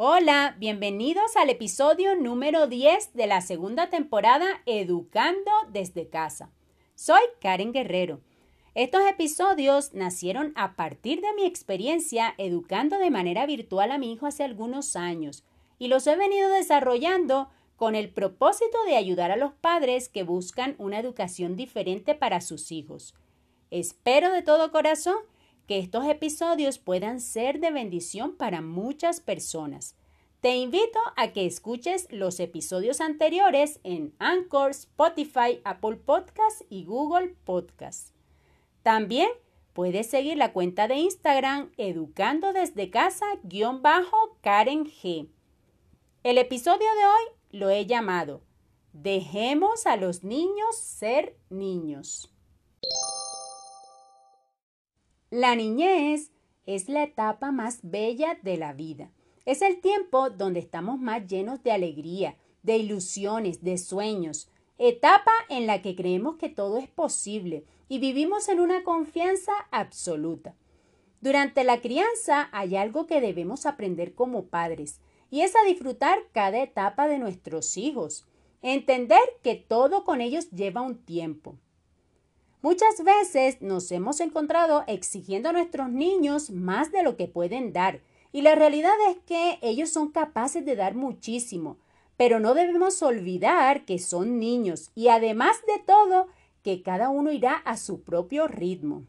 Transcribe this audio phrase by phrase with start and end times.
[0.00, 6.52] Hola, bienvenidos al episodio número 10 de la segunda temporada Educando desde casa.
[6.94, 8.20] Soy Karen Guerrero.
[8.76, 14.26] Estos episodios nacieron a partir de mi experiencia educando de manera virtual a mi hijo
[14.26, 15.42] hace algunos años
[15.80, 20.76] y los he venido desarrollando con el propósito de ayudar a los padres que buscan
[20.78, 23.16] una educación diferente para sus hijos.
[23.72, 25.16] Espero de todo corazón
[25.68, 29.94] que estos episodios puedan ser de bendición para muchas personas.
[30.40, 37.36] Te invito a que escuches los episodios anteriores en Anchor, Spotify, Apple Podcasts y Google
[37.44, 38.14] Podcasts.
[38.82, 39.28] También
[39.74, 45.28] puedes seguir la cuenta de Instagram educando desde casa-karen G.
[46.22, 48.40] El episodio de hoy lo he llamado
[48.94, 52.32] Dejemos a los niños ser niños.
[55.30, 56.32] La niñez
[56.64, 59.10] es la etapa más bella de la vida.
[59.44, 64.48] Es el tiempo donde estamos más llenos de alegría, de ilusiones, de sueños.
[64.78, 70.54] Etapa en la que creemos que todo es posible y vivimos en una confianza absoluta.
[71.20, 76.62] Durante la crianza hay algo que debemos aprender como padres y es a disfrutar cada
[76.62, 78.26] etapa de nuestros hijos.
[78.62, 81.58] Entender que todo con ellos lleva un tiempo.
[82.60, 88.00] Muchas veces nos hemos encontrado exigiendo a nuestros niños más de lo que pueden dar,
[88.32, 91.78] y la realidad es que ellos son capaces de dar muchísimo,
[92.16, 96.26] pero no debemos olvidar que son niños y además de todo,
[96.64, 99.06] que cada uno irá a su propio ritmo.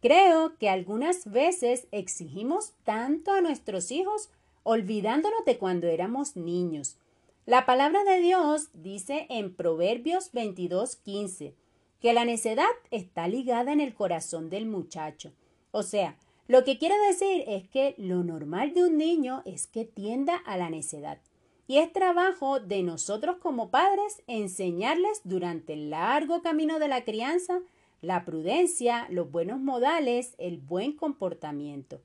[0.00, 4.28] Creo que algunas veces exigimos tanto a nuestros hijos
[4.64, 6.98] olvidándonos de cuando éramos niños.
[7.46, 11.54] La palabra de Dios dice en Proverbios 22:15
[12.02, 15.32] que la necedad está ligada en el corazón del muchacho.
[15.70, 16.16] O sea,
[16.48, 20.58] lo que quiere decir es que lo normal de un niño es que tienda a
[20.58, 21.18] la necedad.
[21.66, 27.60] Y es trabajo de nosotros como padres enseñarles durante el largo camino de la crianza
[28.02, 32.02] la prudencia, los buenos modales, el buen comportamiento.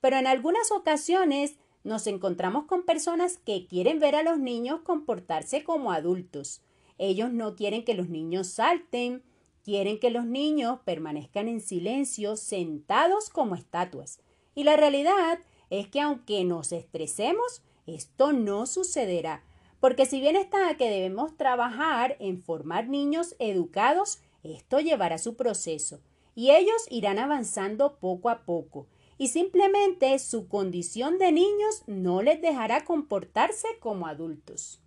[0.00, 5.64] Pero en algunas ocasiones nos encontramos con personas que quieren ver a los niños comportarse
[5.64, 6.62] como adultos,
[6.98, 9.22] ellos no quieren que los niños salten,
[9.62, 14.20] quieren que los niños permanezcan en silencio, sentados como estatuas.
[14.54, 15.40] Y la realidad
[15.70, 19.44] es que aunque nos estresemos, esto no sucederá,
[19.80, 26.00] porque si bien está que debemos trabajar en formar niños educados, esto llevará su proceso,
[26.34, 28.86] y ellos irán avanzando poco a poco,
[29.18, 34.83] y simplemente su condición de niños no les dejará comportarse como adultos.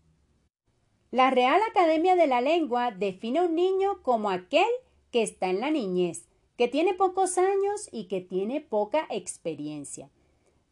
[1.18, 4.70] La Real Academia de la Lengua define a un niño como aquel
[5.10, 6.28] que está en la niñez,
[6.60, 10.12] que tiene pocos años y que tiene poca experiencia.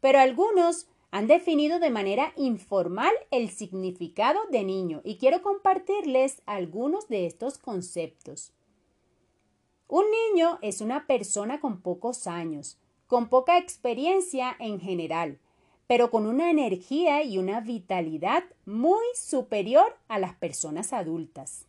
[0.02, 7.08] Pero algunos han definido de manera informal el significado de niño y quiero compartirles algunos
[7.08, 8.54] de estos conceptos.
[9.88, 12.78] Un niño es una persona con pocos años,
[13.08, 15.40] con poca experiencia en general,
[15.88, 21.66] pero con una energía y una vitalidad muy superior a las personas adultas.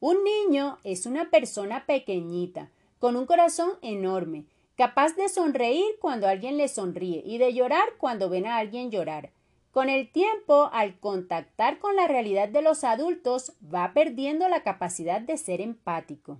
[0.00, 6.56] Un niño es una persona pequeñita, con un corazón enorme, capaz de sonreír cuando alguien
[6.56, 9.30] le sonríe y de llorar cuando ven a alguien llorar.
[9.72, 15.20] Con el tiempo, al contactar con la realidad de los adultos, va perdiendo la capacidad
[15.20, 16.38] de ser empático.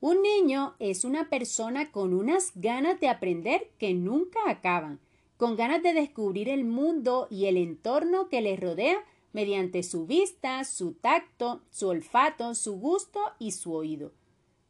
[0.00, 5.00] Un niño es una persona con unas ganas de aprender que nunca acaban,
[5.36, 10.64] con ganas de descubrir el mundo y el entorno que les rodea mediante su vista,
[10.64, 14.12] su tacto, su olfato, su gusto y su oído.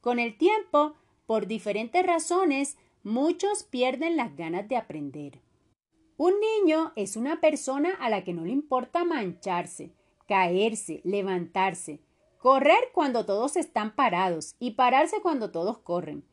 [0.01, 0.95] Con el tiempo,
[1.27, 5.41] por diferentes razones, muchos pierden las ganas de aprender.
[6.17, 9.93] Un niño es una persona a la que no le importa mancharse,
[10.27, 12.01] caerse, levantarse,
[12.39, 16.25] correr cuando todos están parados y pararse cuando todos corren,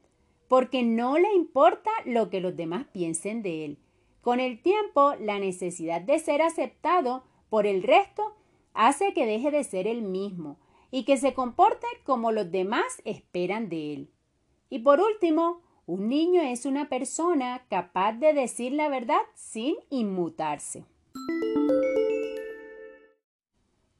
[0.48, 3.83] porque no le importa lo que los demás piensen de él.
[4.23, 8.34] Con el tiempo, la necesidad de ser aceptado por el resto
[8.73, 10.58] hace que deje de ser el mismo
[10.91, 14.09] y que se comporte como los demás esperan de él.
[14.70, 20.85] Y por último, un niño es una persona capaz de decir la verdad sin inmutarse.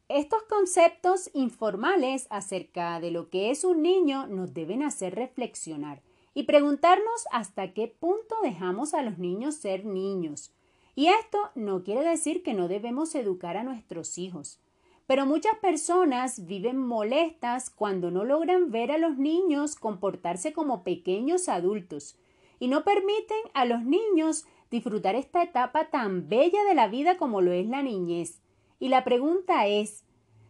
[0.08, 6.02] Estos conceptos informales acerca de lo que es un niño nos deben hacer reflexionar
[6.34, 10.52] y preguntarnos hasta qué punto dejamos a los niños ser niños.
[10.96, 14.60] Y esto no quiere decir que no debemos educar a nuestros hijos.
[15.06, 21.50] Pero muchas personas viven molestas cuando no logran ver a los niños comportarse como pequeños
[21.50, 22.18] adultos
[22.60, 27.42] y no permiten a los niños disfrutar esta etapa tan bella de la vida como
[27.42, 28.40] lo es la niñez.
[28.80, 30.06] Y la pregunta es,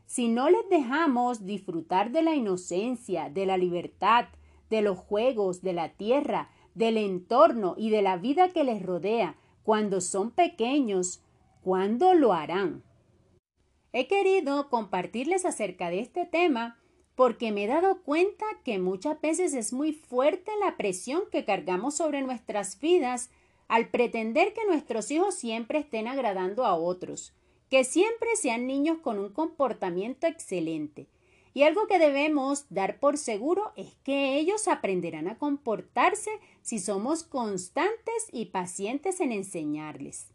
[0.05, 4.25] si no les dejamos disfrutar de la inocencia, de la libertad,
[4.69, 9.37] de los juegos, de la tierra, del entorno y de la vida que les rodea
[9.63, 11.23] cuando son pequeños,
[11.61, 12.83] ¿cuándo lo harán?
[13.91, 16.79] He querido compartirles acerca de este tema
[17.15, 21.95] porque me he dado cuenta que muchas veces es muy fuerte la presión que cargamos
[21.95, 23.29] sobre nuestras vidas
[23.67, 27.33] al pretender que nuestros hijos siempre estén agradando a otros,
[27.69, 31.07] que siempre sean niños con un comportamiento excelente.
[31.53, 37.23] Y algo que debemos dar por seguro es que ellos aprenderán a comportarse si somos
[37.23, 40.33] constantes y pacientes en enseñarles.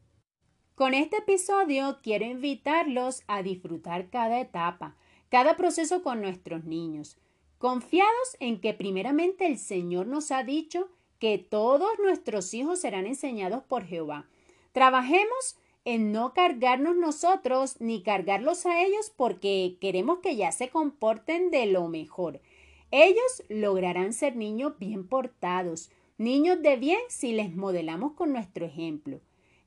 [0.76, 4.96] Con este episodio quiero invitarlos a disfrutar cada etapa,
[5.28, 7.18] cada proceso con nuestros niños,
[7.58, 10.88] confiados en que primeramente el Señor nos ha dicho
[11.18, 14.28] que todos nuestros hijos serán enseñados por Jehová.
[14.70, 21.50] Trabajemos en no cargarnos nosotros ni cargarlos a ellos porque queremos que ya se comporten
[21.50, 22.42] de lo mejor.
[22.90, 29.22] Ellos lograrán ser niños bien portados, niños de bien si les modelamos con nuestro ejemplo.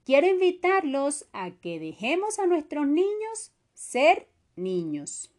[0.05, 5.33] Quiero invitarlos a que dejemos a nuestros niños ser niños.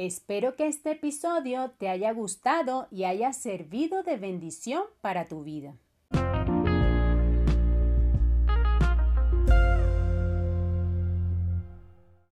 [0.00, 5.74] Espero que este episodio te haya gustado y haya servido de bendición para tu vida.